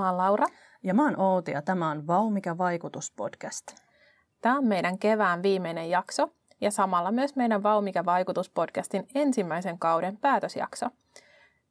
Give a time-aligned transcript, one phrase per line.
[0.00, 0.46] Mä oon Laura.
[0.82, 3.66] Ja mä oon Outi ja tämä on Vau mikä vaikutus podcast.
[4.40, 6.28] Tämä on meidän kevään viimeinen jakso
[6.60, 10.86] ja samalla myös meidän Vau mikä vaikutus podcastin ensimmäisen kauden päätösjakso.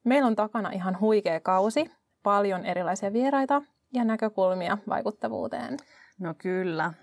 [0.03, 1.91] Meillä on takana ihan huikea kausi,
[2.23, 3.61] paljon erilaisia vieraita
[3.93, 5.77] ja näkökulmia vaikuttavuuteen.
[6.19, 6.93] No kyllä.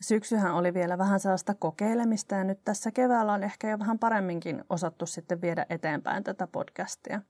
[0.00, 4.64] Syksyhän oli vielä vähän sellaista kokeilemista ja nyt tässä keväällä on ehkä jo vähän paremminkin
[4.70, 7.22] osattu sitten viedä eteenpäin tätä podcastia.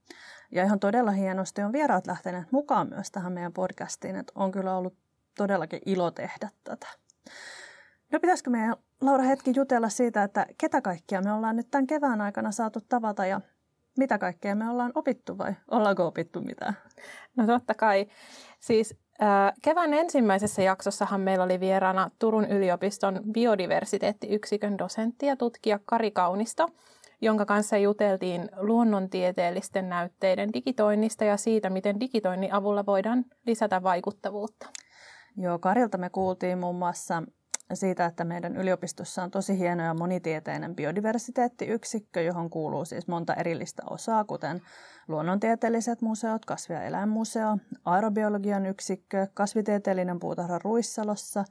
[0.53, 4.77] Ja ihan todella hienosti on vieraat lähteneet mukaan myös tähän meidän podcastiin, että on kyllä
[4.77, 4.97] ollut
[5.37, 6.87] todellakin ilo tehdä tätä.
[8.13, 12.21] No pitäisikö meidän Laura hetki jutella siitä, että ketä kaikkia me ollaan nyt tämän kevään
[12.21, 13.41] aikana saatu tavata ja
[13.99, 16.77] mitä kaikkea me ollaan opittu vai ollaanko opittu mitään?
[17.37, 18.07] No totta kai.
[18.61, 18.97] Siis
[19.63, 26.69] Kevään ensimmäisessä jaksossahan meillä oli vieraana Turun yliopiston biodiversiteettiyksikön dosentti ja tutkija Kari Kaunisto,
[27.21, 34.67] jonka kanssa juteltiin luonnontieteellisten näytteiden digitoinnista ja siitä, miten digitoinnin avulla voidaan lisätä vaikuttavuutta.
[35.37, 37.23] Joo, Karilta me kuultiin muun muassa
[37.75, 43.83] siitä, että meidän yliopistossa on tosi hieno ja monitieteinen biodiversiteettiyksikkö, johon kuuluu siis monta erillistä
[43.91, 44.63] osaa, kuten
[45.09, 51.45] luonnontieteelliset museot, kasvi- ja eläinmuseo, aerobiologian yksikkö, kasvitieteellinen puutarha Ruissalossa,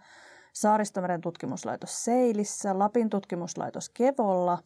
[0.53, 4.59] Saaristomeren tutkimuslaitos Seilissä, Lapin tutkimuslaitos Kevolla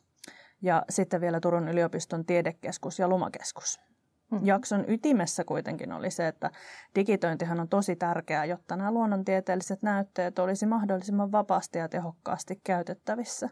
[0.61, 3.88] ja sitten vielä Turun yliopiston tiedekeskus ja lumakeskus.
[4.31, 4.47] Mm-hmm.
[4.47, 6.51] Jakson ytimessä kuitenkin oli se, että
[6.95, 13.49] digitointihan on tosi tärkeää, jotta nämä luonnontieteelliset näytteet olisi mahdollisimman vapaasti ja tehokkaasti käytettävissä.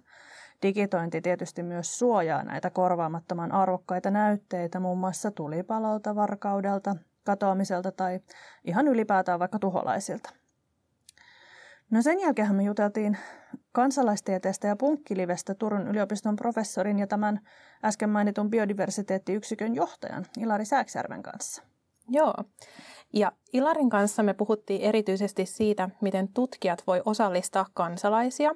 [0.61, 8.19] Digitointi tietysti myös suojaa näitä korvaamattoman arvokkaita näytteitä muun muassa tulipalolta, varkaudelta, katoamiselta tai
[8.63, 10.29] ihan ylipäätään vaikka tuholaisilta.
[11.91, 13.17] No sen jälkeen me juteltiin
[13.77, 17.39] kansalaistieteestä ja punkkilivestä Turun yliopiston professorin ja tämän
[17.85, 21.63] äsken mainitun biodiversiteettiyksikön johtajan Ilari Sääksjärven kanssa.
[22.09, 22.33] Joo.
[23.13, 28.55] Ja Ilarin kanssa me puhuttiin erityisesti siitä, miten tutkijat voi osallistaa kansalaisia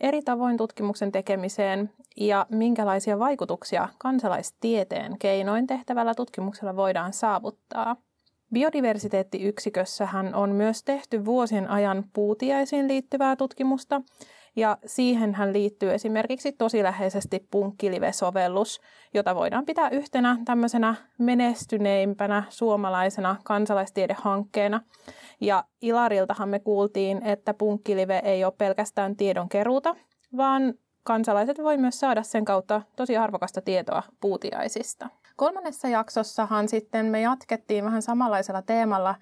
[0.00, 7.96] eri tavoin tutkimuksen tekemiseen ja minkälaisia vaikutuksia kansalaistieteen keinoin tehtävällä tutkimuksella voidaan saavuttaa–
[8.52, 14.02] Biodiversiteettiyksikössähän on myös tehty vuosien ajan puutiaisiin liittyvää tutkimusta,
[14.56, 18.80] ja siihenhän liittyy esimerkiksi tosi läheisesti Punkkilive-sovellus,
[19.14, 24.80] jota voidaan pitää yhtenä tämmöisenä menestyneimpänä suomalaisena kansalaistiedehankkeena.
[25.40, 29.96] Ja Ilariltahan me kuultiin, että Punkkilive ei ole pelkästään tiedon keruuta,
[30.36, 30.74] vaan
[31.04, 35.08] kansalaiset voi myös saada sen kautta tosi arvokasta tietoa puutiaisista.
[35.36, 39.14] Kolmannessa jaksossahan sitten me jatkettiin vähän samanlaisella teemalla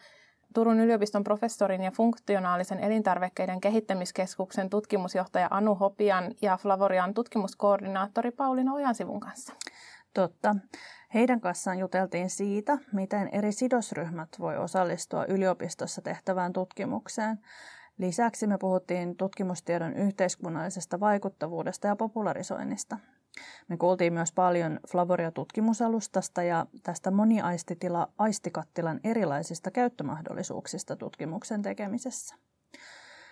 [0.54, 9.20] Turun yliopiston professorin ja funktionaalisen elintarvikkeiden kehittämiskeskuksen tutkimusjohtaja Anu Hopian ja Flavorian tutkimuskoordinaattori Pauliina Ojansivun
[9.20, 9.54] kanssa.
[10.14, 10.56] Totta.
[11.14, 17.38] Heidän kanssaan juteltiin siitä, miten eri sidosryhmät voi osallistua yliopistossa tehtävään tutkimukseen.
[17.98, 22.98] Lisäksi me puhuttiin tutkimustiedon yhteiskunnallisesta vaikuttavuudesta ja popularisoinnista.
[23.68, 32.34] Me kuultiin myös paljon Flavoria-tutkimusalustasta ja tästä moniaistitila aistikattilan erilaisista käyttömahdollisuuksista tutkimuksen tekemisessä.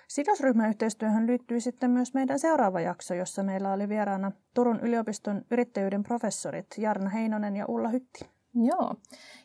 [0.08, 6.66] Sidosryhmäyhteistyöhön liittyy sitten myös meidän seuraava jakso, jossa meillä oli vieraana Turun yliopiston yrittäjyyden professorit
[6.78, 8.30] Jarna Heinonen ja Ulla Hytti.
[8.54, 8.94] Joo,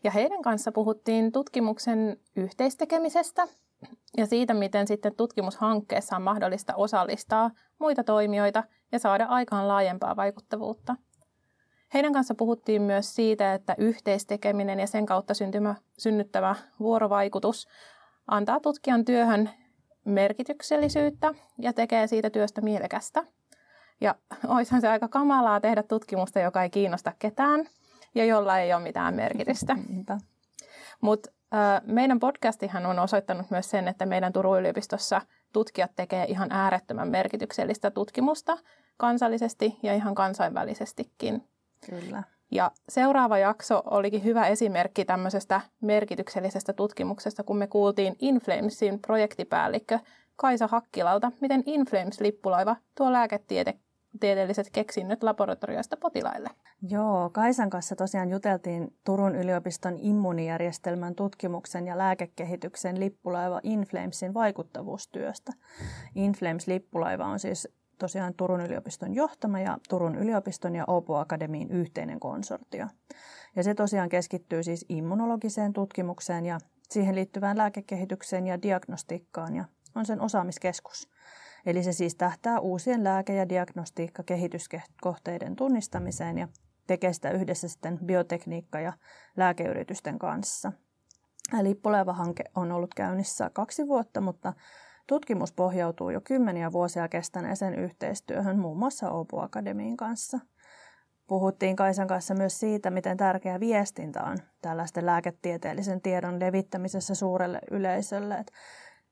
[0.04, 3.48] ja heidän kanssa puhuttiin tutkimuksen yhteistekemisestä
[4.18, 10.96] ja siitä, miten sitten tutkimushankkeessa on mahdollista osallistaa muita toimijoita ja saada aikaan laajempaa vaikuttavuutta.
[11.94, 17.68] Heidän kanssa puhuttiin myös siitä, että yhteistekeminen ja sen kautta syntymä, synnyttävä vuorovaikutus
[18.28, 19.50] antaa tutkijan työhön
[20.06, 23.24] merkityksellisyyttä ja tekee siitä työstä mielekästä.
[24.02, 24.16] Ja
[24.48, 27.68] olisihan se aika kamalaa tehdä tutkimusta, joka ei kiinnosta ketään
[28.16, 29.78] ja jolla ei ole mitään merkitystä.
[31.02, 31.32] Mutta
[31.86, 35.22] meidän podcastihan on osoittanut myös sen, että meidän Turun yliopistossa
[35.54, 38.58] tutkijat tekee ihan äärettömän merkityksellistä tutkimusta
[38.98, 41.48] kansallisesti ja ihan kansainvälisestikin.
[41.90, 42.24] Kyllä.
[42.52, 50.00] Ja seuraava jakso olikin hyvä esimerkki tämmöisestä merkityksellisestä tutkimuksesta, kun me kuultiin Inflamesin projektipäällikkö
[50.36, 53.74] Kaisa Hakkilalta, miten Inflames-lippulaiva tuo lääketiede
[54.20, 56.50] tieteelliset keksinnöt laboratorioista potilaille.
[56.90, 65.52] Joo, Kaisan kanssa tosiaan juteltiin Turun yliopiston immuunijärjestelmän tutkimuksen ja lääkekehityksen lippulaiva Inflamesin vaikuttavuustyöstä.
[66.16, 67.68] Inflames-lippulaiva on siis
[68.00, 72.88] tosiaan Turun yliopiston johtama ja Turun yliopiston ja Opo Akademiin yhteinen konsortio.
[73.56, 76.60] Ja se tosiaan keskittyy siis immunologiseen tutkimukseen ja
[76.90, 81.10] siihen liittyvään lääkekehitykseen ja diagnostiikkaan ja on sen osaamiskeskus.
[81.66, 86.48] Eli se siis tähtää uusien lääke- ja diagnostiikka-kehityskohteiden tunnistamiseen ja
[86.88, 88.94] tekee sitä yhdessä sitten biotekniikka- ja
[89.38, 90.72] lääkeyritysten kanssa.
[91.62, 94.54] Lippuleva-hanke on ollut käynnissä kaksi vuotta, mutta
[95.08, 100.40] tutkimus pohjautuu jo kymmeniä vuosia kestäneeseen yhteistyöhön muun muassa Åbo Akademiin kanssa.
[101.28, 108.36] Puhuttiin Kaisan kanssa myös siitä, miten tärkeä viestintä on tällaisten lääketieteellisen tiedon levittämisessä suurelle yleisölle.
[108.36, 108.52] Et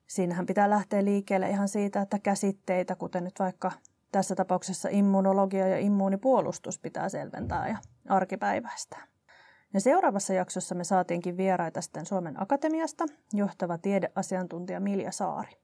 [0.07, 3.71] siinähän pitää lähteä liikkeelle ihan siitä, että käsitteitä, kuten nyt vaikka
[4.11, 7.77] tässä tapauksessa immunologia ja immuunipuolustus pitää selventää ja
[8.09, 9.03] arkipäiväistää.
[9.73, 15.60] Ja seuraavassa jaksossa me saatiinkin vieraita sitten Suomen Akatemiasta johtava tiedeasiantuntija Milja Saari.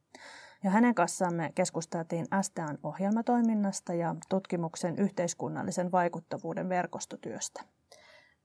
[0.64, 7.62] Ja hänen kanssaan me keskusteltiin STAn ohjelmatoiminnasta ja tutkimuksen yhteiskunnallisen vaikuttavuuden verkostotyöstä.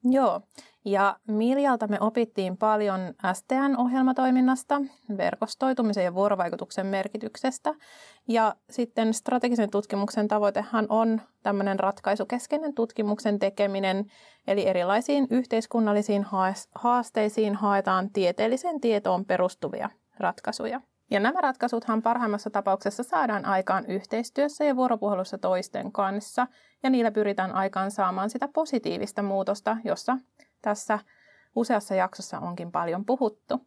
[0.05, 0.41] Joo,
[0.85, 3.01] ja Miljalta me opittiin paljon
[3.33, 4.83] STN ohjelmatoiminnasta,
[5.17, 7.75] verkostoitumisen ja vuorovaikutuksen merkityksestä.
[8.29, 14.07] Ja sitten strategisen tutkimuksen tavoitehan on tämmöinen ratkaisukeskeinen tutkimuksen tekeminen,
[14.47, 16.27] eli erilaisiin yhteiskunnallisiin
[16.75, 20.81] haasteisiin haetaan tieteelliseen tietoon perustuvia ratkaisuja.
[21.11, 26.47] Ja nämä ratkaisuthan parhaimmassa tapauksessa saadaan aikaan yhteistyössä ja vuoropuhelussa toisten kanssa,
[26.83, 30.19] ja niillä pyritään aikaan saamaan sitä positiivista muutosta, jossa
[30.63, 30.99] tässä
[31.57, 33.67] useassa jaksossa onkin paljon puhuttu.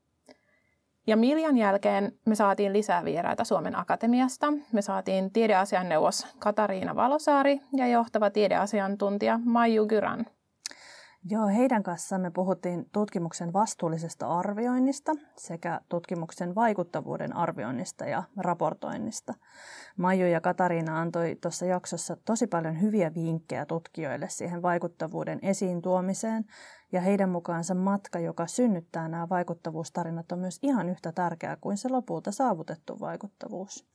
[1.07, 4.53] Ja Miljan jälkeen me saatiin lisää vieraita Suomen Akatemiasta.
[4.71, 10.25] Me saatiin tiedeasianneuvos Katariina Valosaari ja johtava tiedeasiantuntija Maiju Gyran.
[11.30, 19.33] Joo, heidän kanssaan me puhuttiin tutkimuksen vastuullisesta arvioinnista sekä tutkimuksen vaikuttavuuden arvioinnista ja raportoinnista.
[19.98, 26.45] Maiju ja Katariina antoi tuossa jaksossa tosi paljon hyviä vinkkejä tutkijoille siihen vaikuttavuuden esiin tuomiseen
[26.92, 31.89] ja heidän mukaansa matka, joka synnyttää nämä vaikuttavuustarinat, on myös ihan yhtä tärkeää kuin se
[31.89, 33.88] lopulta saavutettu vaikuttavuus.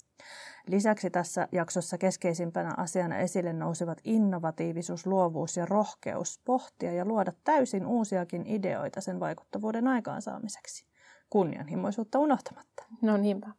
[0.67, 7.87] Lisäksi tässä jaksossa keskeisimpänä asiana esille nousivat innovatiivisuus, luovuus ja rohkeus pohtia ja luoda täysin
[7.87, 10.87] uusiakin ideoita sen vaikuttavuuden aikaansaamiseksi,
[11.31, 12.85] kunnianhimoisuutta unohtamatta.
[13.03, 13.51] No niinpä.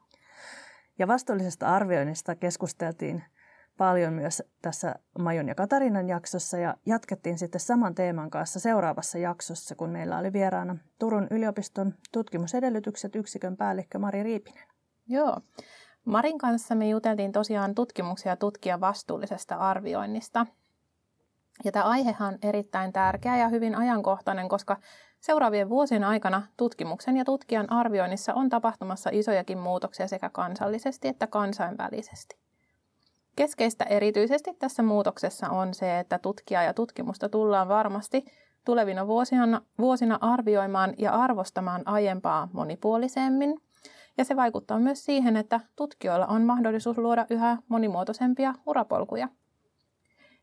[1.00, 3.24] Ja vastuullisesta arvioinnista keskusteltiin
[3.78, 9.76] paljon myös tässä Majon ja Katarinan jaksossa ja jatkettiin sitten saman teeman kanssa seuraavassa jaksossa,
[9.76, 14.68] kun meillä oli vieraana Turun yliopiston tutkimusedellytykset yksikön päällikkö Mari Riipinen.
[15.08, 15.38] Joo.
[16.06, 20.46] Marin kanssa me juteltiin tosiaan tutkimuksia tutkia vastuullisesta arvioinnista.
[21.66, 24.78] Ja tämä aihehan on erittäin tärkeä ja hyvin ajankohtainen, koska
[25.20, 32.38] seuraavien vuosien aikana tutkimuksen ja tutkijan arvioinnissa on tapahtumassa isojakin muutoksia sekä kansallisesti että kansainvälisesti.
[33.36, 38.26] Keskeistä erityisesti tässä muutoksessa on se, että tutkijaa ja tutkimusta tullaan varmasti
[38.66, 43.58] tulevina vuosina, vuosina arvioimaan ja arvostamaan aiempaa monipuolisemmin–
[44.18, 49.30] ja se vaikuttaa myös siihen, että tutkijoilla on mahdollisuus luoda yhä monimuotoisempia urapolkuja.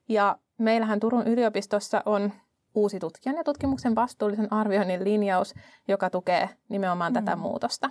[0.08, 2.32] Ja meillähän Turun yliopistossa on
[2.74, 5.54] uusi tutkijan ja tutkimuksen vastuullisen arvioinnin linjaus,
[5.88, 7.14] joka tukee nimenomaan mm.
[7.14, 7.90] tätä muutosta.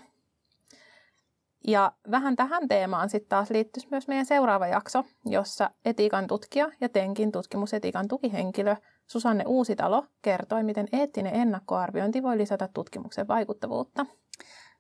[1.68, 6.90] Ja vähän tähän teemaan sitten taas liittyisi myös meidän seuraava jakso, jossa etiikan tutkija ja
[6.90, 8.76] TENKin tutkimusetiikan tukihenkilö
[9.08, 14.06] Susanne Uusitalo kertoi, miten eettinen ennakkoarviointi voi lisätä tutkimuksen vaikuttavuutta.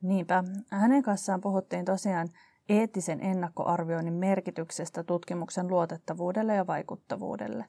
[0.01, 0.43] Niinpä.
[0.71, 2.27] Hänen kanssaan puhuttiin tosiaan
[2.69, 7.65] eettisen ennakkoarvioinnin merkityksestä tutkimuksen luotettavuudelle ja vaikuttavuudelle.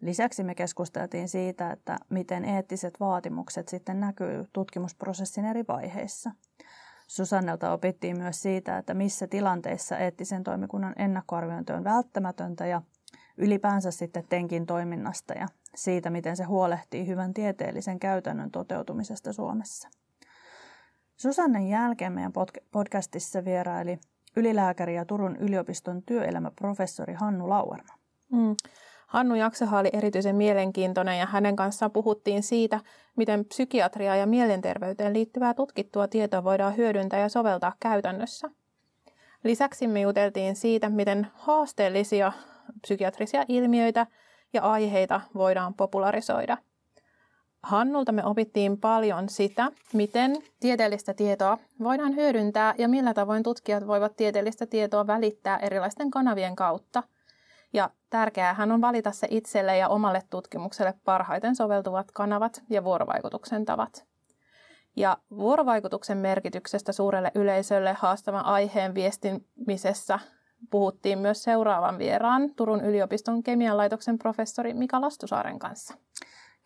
[0.00, 6.30] Lisäksi me keskusteltiin siitä, että miten eettiset vaatimukset sitten näkyy tutkimusprosessin eri vaiheissa.
[7.06, 12.82] Susannelta opittiin myös siitä, että missä tilanteissa eettisen toimikunnan ennakkoarviointi on välttämätöntä ja
[13.36, 19.88] ylipäänsä sitten TENKin toiminnasta ja siitä, miten se huolehtii hyvän tieteellisen käytännön toteutumisesta Suomessa.
[21.16, 22.32] Susannen jälkeen meidän
[22.72, 23.98] podcastissa vieraili
[24.36, 27.94] ylilääkäri ja Turun yliopiston työelämäprofessori Hannu Lauerma.
[28.32, 28.56] Mm.
[29.06, 32.80] Hannu jaksohan oli erityisen mielenkiintoinen ja hänen kanssaan puhuttiin siitä,
[33.16, 38.50] miten psykiatria ja mielenterveyteen liittyvää tutkittua tietoa voidaan hyödyntää ja soveltaa käytännössä.
[39.44, 42.32] Lisäksi me juteltiin siitä, miten haasteellisia
[42.82, 44.06] psykiatrisia ilmiöitä
[44.52, 46.58] ja aiheita voidaan popularisoida–
[47.66, 54.16] Hannulta me opittiin paljon sitä, miten tieteellistä tietoa voidaan hyödyntää ja millä tavoin tutkijat voivat
[54.16, 57.02] tieteellistä tietoa välittää erilaisten kanavien kautta.
[57.72, 64.06] Ja tärkeää on valita se itselle ja omalle tutkimukselle parhaiten soveltuvat kanavat ja vuorovaikutuksen tavat.
[64.96, 70.18] Ja vuorovaikutuksen merkityksestä suurelle yleisölle haastavan aiheen viestimisessä
[70.70, 75.94] puhuttiin myös seuraavan vieraan Turun yliopiston kemian laitoksen professori Mika Lastusaaren kanssa.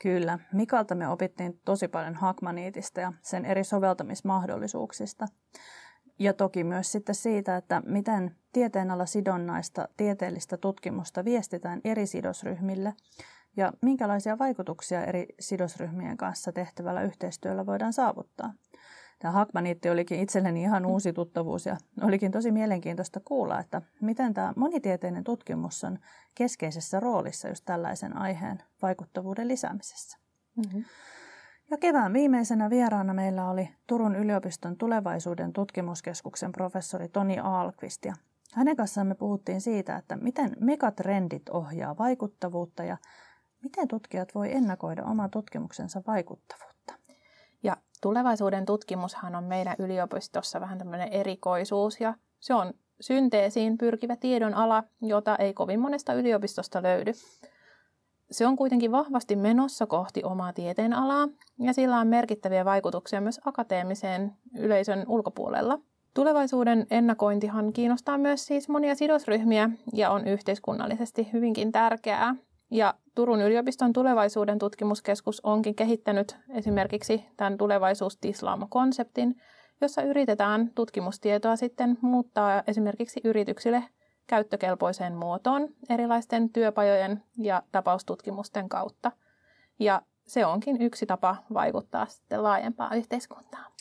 [0.02, 5.26] Kyllä, Mikalta me opittiin tosi paljon hakmaniitista ja sen eri soveltamismahdollisuuksista.
[6.18, 12.94] Ja toki myös sitten siitä, että miten tieteenala sidonnaista tieteellistä tutkimusta viestitään eri sidosryhmille
[13.56, 18.52] ja minkälaisia vaikutuksia eri sidosryhmien kanssa tehtävällä yhteistyöllä voidaan saavuttaa.
[19.20, 24.52] Tämä hakmaniitti olikin itselleni ihan uusi tuttavuus ja olikin tosi mielenkiintoista kuulla, että miten tämä
[24.56, 25.98] monitieteinen tutkimus on
[26.34, 30.18] keskeisessä roolissa just tällaisen aiheen vaikuttavuuden lisäämisessä.
[30.56, 30.84] Mm-hmm.
[31.70, 38.04] Ja kevään viimeisenä vieraana meillä oli Turun yliopiston tulevaisuuden tutkimuskeskuksen professori Toni Aalqvist.
[38.04, 38.14] Ja
[38.54, 42.96] hänen kanssaan me puhuttiin siitä, että miten megatrendit ohjaa vaikuttavuutta ja
[43.62, 46.69] miten tutkijat voi ennakoida oman tutkimuksensa vaikuttavuutta.
[48.00, 54.84] Tulevaisuuden tutkimushan on meidän yliopistossa vähän tämmöinen erikoisuus ja se on synteesiin pyrkivä tiedon ala,
[55.02, 57.12] jota ei kovin monesta yliopistosta löydy.
[58.30, 61.28] Se on kuitenkin vahvasti menossa kohti omaa tieteenalaa
[61.58, 65.78] ja sillä on merkittäviä vaikutuksia myös akateemiseen yleisön ulkopuolella.
[66.14, 72.34] Tulevaisuuden ennakointihan kiinnostaa myös siis monia sidosryhmiä ja on yhteiskunnallisesti hyvinkin tärkeää.
[72.70, 79.40] Ja Turun yliopiston tulevaisuuden tutkimuskeskus onkin kehittänyt esimerkiksi tämän tulevaisuustislaamo-konseptin,
[79.80, 83.84] jossa yritetään tutkimustietoa sitten muuttaa esimerkiksi yrityksille
[84.26, 89.12] käyttökelpoiseen muotoon erilaisten työpajojen ja tapaustutkimusten kautta.
[89.78, 93.72] Ja se onkin yksi tapa vaikuttaa sitten laajempaan yhteiskuntaan.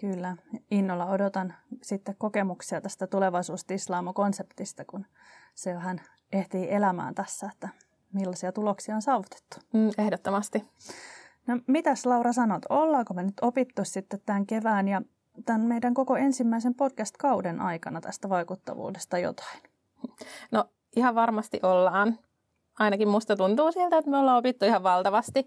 [0.00, 0.36] Kyllä,
[0.70, 5.06] innolla odotan sitten kokemuksia tästä tulevaisuustislaamo-konseptista, kun
[5.54, 6.00] se vähän
[6.32, 7.68] ehtii elämään tässä, että
[8.12, 9.56] millaisia tuloksia on saavutettu.
[9.72, 10.64] Mm, ehdottomasti.
[11.46, 15.02] No mitäs Laura sanot, ollaanko me nyt opittu sitten tämän kevään ja
[15.44, 19.60] tämän meidän koko ensimmäisen podcast-kauden aikana tästä vaikuttavuudesta jotain?
[20.50, 20.64] No
[20.96, 22.18] ihan varmasti ollaan.
[22.78, 25.46] Ainakin musta tuntuu siltä, että me ollaan opittu ihan valtavasti.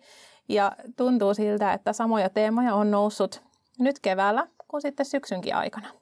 [0.50, 3.44] Ja tuntuu siltä, että samoja teemoja on noussut
[3.80, 6.01] nyt keväällä kuin sitten syksynkin aikana.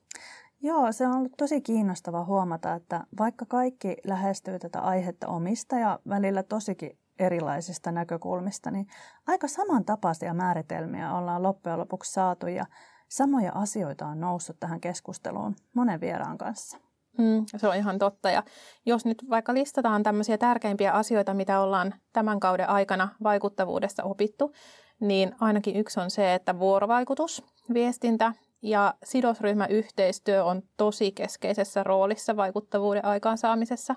[0.61, 5.99] Joo, se on ollut tosi kiinnostava huomata, että vaikka kaikki lähestyy tätä aihetta omista ja
[6.09, 8.87] välillä tosikin erilaisista näkökulmista, niin
[9.27, 12.65] aika samantapaisia määritelmiä ollaan loppujen lopuksi saatu ja
[13.09, 16.77] samoja asioita on noussut tähän keskusteluun monen vieraan kanssa.
[17.17, 18.29] Mm, se on ihan totta.
[18.29, 18.43] Ja
[18.85, 24.53] jos nyt vaikka listataan tämmöisiä tärkeimpiä asioita, mitä ollaan tämän kauden aikana vaikuttavuudesta opittu,
[24.99, 33.05] niin ainakin yksi on se, että vuorovaikutus, viestintä ja sidosryhmäyhteistyö on tosi keskeisessä roolissa vaikuttavuuden
[33.05, 33.95] aikaansaamisessa.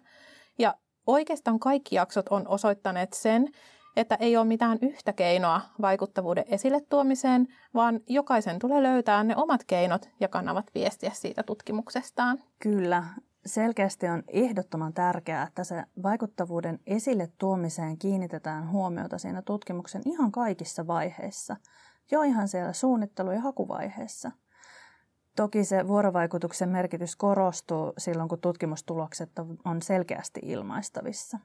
[0.59, 0.75] Ja
[1.07, 3.49] oikeastaan kaikki jaksot on osoittaneet sen,
[3.97, 9.65] että ei ole mitään yhtä keinoa vaikuttavuuden esille tuomiseen, vaan jokaisen tulee löytää ne omat
[9.65, 12.39] keinot ja kanavat viestiä siitä tutkimuksestaan.
[12.59, 13.05] Kyllä.
[13.47, 20.87] Selkeästi on ehdottoman tärkeää, että se vaikuttavuuden esille tuomiseen kiinnitetään huomiota siinä tutkimuksen ihan kaikissa
[20.87, 21.57] vaiheissa.
[22.11, 24.31] Jo ihan siellä suunnittelu- ja hakuvaiheessa.
[25.37, 29.31] Toki se vuorovaikutuksen merkitys korostuu silloin, kun tutkimustulokset
[29.65, 31.39] on selkeästi ilmaistavissa.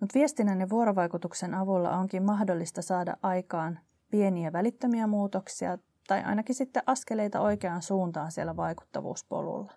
[0.00, 3.78] Mutta viestinnän ja vuorovaikutuksen avulla onkin mahdollista saada aikaan
[4.10, 5.78] pieniä välittömiä muutoksia
[6.08, 9.72] tai ainakin sitten askeleita oikeaan suuntaan siellä vaikuttavuuspolulla.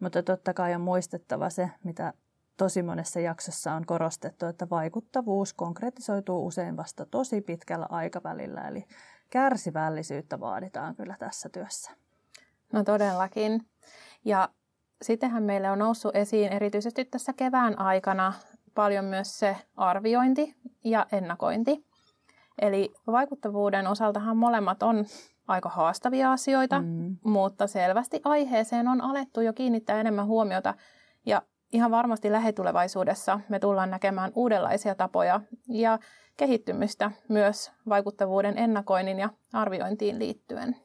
[0.00, 2.12] Mutta totta kai on muistettava se, mitä
[2.56, 8.84] tosi monessa jaksossa on korostettu, että vaikuttavuus konkretisoituu usein vasta tosi pitkällä aikavälillä, eli
[9.30, 12.03] kärsivällisyyttä vaaditaan kyllä tässä työssä.
[12.72, 13.66] No todellakin.
[14.24, 14.48] Ja
[15.02, 18.32] sittenhän meille on noussut esiin erityisesti tässä kevään aikana
[18.74, 20.54] paljon myös se arviointi
[20.84, 21.84] ja ennakointi.
[22.62, 25.04] Eli vaikuttavuuden osaltahan molemmat on
[25.48, 27.16] aika haastavia asioita, mm.
[27.24, 30.74] mutta selvästi aiheeseen on alettu jo kiinnittää enemmän huomiota.
[31.26, 31.42] Ja
[31.72, 35.98] ihan varmasti lähitulevaisuudessa me tullaan näkemään uudenlaisia tapoja ja
[36.36, 40.76] kehittymistä myös vaikuttavuuden ennakoinnin ja arviointiin liittyen.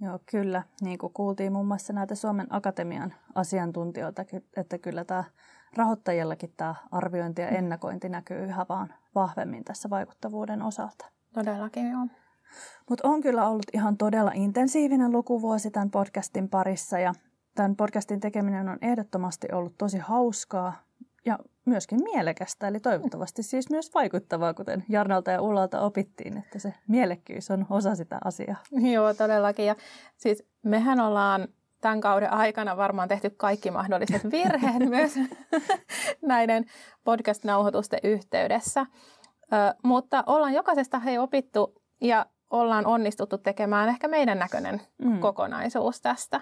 [0.00, 0.62] Joo, kyllä.
[0.80, 4.24] Niin kuin kuultiin muun muassa näitä Suomen Akatemian asiantuntijoilta,
[4.56, 5.24] että kyllä tämä
[5.76, 11.06] rahoittajillakin tämä arviointi ja ennakointi näkyy yhä vaan vahvemmin tässä vaikuttavuuden osalta.
[11.32, 12.06] Todellakin joo.
[12.88, 17.14] Mutta on kyllä ollut ihan todella intensiivinen lukuvuosi tämän podcastin parissa ja
[17.54, 20.72] tämän podcastin tekeminen on ehdottomasti ollut tosi hauskaa
[21.24, 21.38] ja
[21.68, 27.50] myöskin mielekästä, eli toivottavasti siis myös vaikuttavaa, kuten Jarnalta ja Ullalta opittiin, että se mielekkyys
[27.50, 28.56] on osa sitä asiaa.
[28.92, 29.66] Joo, todellakin.
[29.66, 29.76] Ja
[30.16, 31.48] siis mehän ollaan
[31.80, 35.12] tämän kauden aikana varmaan tehty kaikki mahdolliset virheet myös
[36.22, 36.64] näiden
[37.04, 38.86] podcast-nauhoitusten yhteydessä.
[39.52, 45.20] Ö, mutta ollaan jokaisesta hei opittu ja ollaan onnistuttu tekemään ehkä meidän näköinen mm.
[45.20, 46.40] kokonaisuus tästä.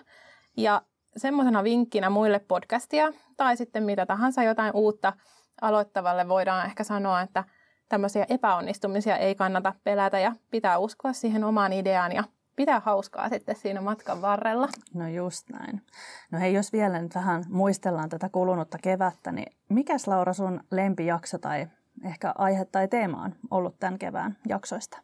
[0.57, 0.83] Ja
[1.17, 5.13] semmoisena vinkkinä muille podcastia tai sitten mitä tahansa jotain uutta
[5.61, 7.45] aloittavalle voidaan ehkä sanoa, että
[7.89, 12.25] tämmöisiä epäonnistumisia ei kannata pelätä ja pitää uskoa siihen omaan ideaan ja
[12.57, 14.69] pitää hauskaa sitten siinä matkan varrella.
[14.95, 15.83] No just näin.
[16.31, 21.39] No hei, jos vielä nyt vähän muistellaan tätä kulunutta kevättä, niin mikäs Laura sun lempijakso
[21.39, 21.67] tai
[22.05, 24.99] ehkä aihe tai teema on ollut tämän kevään jaksoista?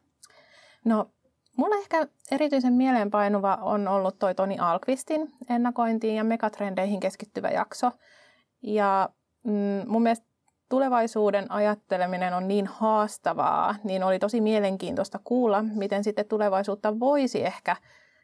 [0.85, 1.11] No
[1.56, 7.90] mulla ehkä erityisen mieleenpainuva on ollut toi Toni Alkvistin ennakointiin ja megatrendeihin keskittyvä jakso.
[8.62, 9.09] Ja
[9.44, 10.26] mm, mun mielestä
[10.68, 17.76] tulevaisuuden ajatteleminen on niin haastavaa, niin oli tosi mielenkiintoista kuulla, miten sitten tulevaisuutta voisi ehkä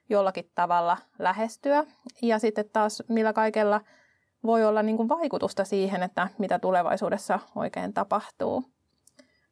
[0.08, 1.84] jollakin tavalla lähestyä.
[2.22, 3.80] Ja sitten taas millä kaikella
[4.44, 8.64] voi olla niin kuin vaikutusta siihen, että mitä tulevaisuudessa oikein tapahtuu.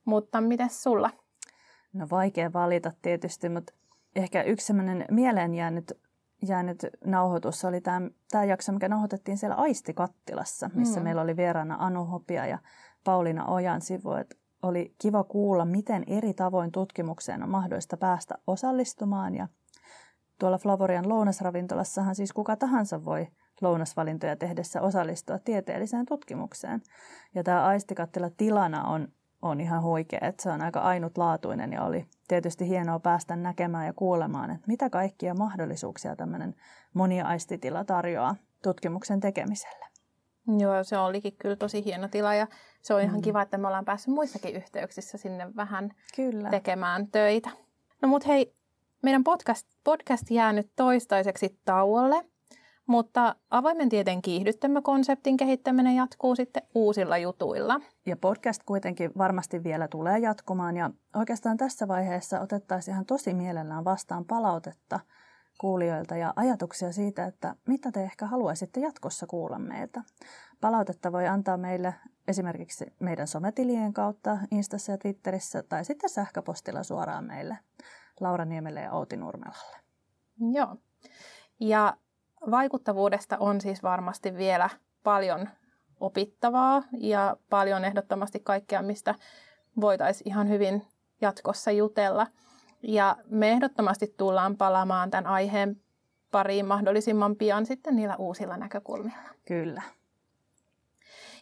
[0.04, 1.10] Mutta miten sulla?
[1.96, 3.72] No vaikea valita tietysti, mutta
[4.16, 5.92] ehkä yksi sellainen mieleen jäänyt,
[6.48, 11.04] jäänyt nauhoitus oli tämä, tämä jakso, mikä nauhoitettiin siellä Aistikattilassa, missä mm.
[11.04, 12.58] meillä oli vieraana Anu Hopia ja
[13.04, 14.12] Pauliina Ojan sivu.
[14.12, 19.34] Että oli kiva kuulla, miten eri tavoin tutkimukseen on mahdollista päästä osallistumaan.
[19.34, 19.48] Ja
[20.38, 23.26] tuolla Flavorian lounasravintolassahan siis kuka tahansa voi
[23.60, 26.82] lounasvalintoja tehdessä osallistua tieteelliseen tutkimukseen.
[27.34, 29.08] Ja tämä aistikattila tilana on
[29.48, 33.92] on ihan huikea, että se on aika ainutlaatuinen ja oli tietysti hienoa päästä näkemään ja
[33.92, 36.54] kuulemaan, että mitä kaikkia mahdollisuuksia tämmöinen
[36.94, 39.86] moniaistitila tarjoaa tutkimuksen tekemiselle.
[40.58, 42.46] Joo, se olikin kyllä tosi hieno tila ja
[42.82, 43.22] se on ihan mm.
[43.22, 46.50] kiva, että me ollaan päässyt muissakin yhteyksissä sinne vähän kyllä.
[46.50, 47.50] tekemään töitä.
[48.02, 48.54] No mut hei,
[49.02, 52.24] meidän podcast, podcast jää nyt toistaiseksi tauolle–
[52.86, 57.80] mutta avoimen tieteen kiihdyttämä-konseptin kehittäminen jatkuu sitten uusilla jutuilla.
[58.06, 63.84] Ja podcast kuitenkin varmasti vielä tulee jatkumaan ja oikeastaan tässä vaiheessa otettaisiin ihan tosi mielellään
[63.84, 65.00] vastaan palautetta
[65.60, 70.02] kuulijoilta ja ajatuksia siitä, että mitä te ehkä haluaisitte jatkossa kuulla meiltä.
[70.60, 71.94] Palautetta voi antaa meille
[72.28, 77.58] esimerkiksi meidän sometilien kautta Instassa ja Twitterissä tai sitten sähköpostilla suoraan meille
[78.20, 79.76] Laura Niemelle ja Outi Nurmelalle.
[80.52, 80.76] Joo.
[81.60, 81.96] Ja
[82.50, 84.70] vaikuttavuudesta on siis varmasti vielä
[85.02, 85.48] paljon
[86.00, 89.14] opittavaa ja paljon ehdottomasti kaikkea, mistä
[89.80, 90.86] voitaisiin ihan hyvin
[91.20, 92.26] jatkossa jutella.
[92.82, 95.80] Ja me ehdottomasti tullaan palaamaan tämän aiheen
[96.30, 99.28] pariin mahdollisimman pian sitten niillä uusilla näkökulmilla.
[99.44, 99.82] Kyllä.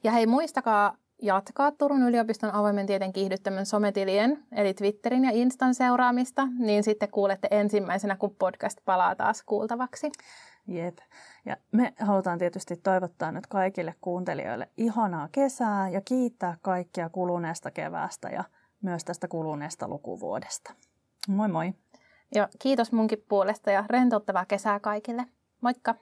[0.04, 6.48] Ja hei, muistakaa jatkaa Turun yliopiston avoimen tieteen kiihdyttämän sometilien, eli Twitterin ja Instan seuraamista,
[6.58, 10.12] niin sitten kuulette ensimmäisenä, kun podcast palaa taas kuultavaksi.
[10.66, 10.98] Jep.
[11.46, 18.28] Ja me halutaan tietysti toivottaa nyt kaikille kuuntelijoille ihanaa kesää ja kiittää kaikkia kuluneesta keväästä
[18.28, 18.44] ja
[18.82, 20.74] myös tästä kuluneesta lukuvuodesta.
[21.28, 21.74] Moi moi!
[22.34, 25.26] Ja kiitos munkin puolesta ja rentouttavaa kesää kaikille.
[25.60, 25.94] Moikka!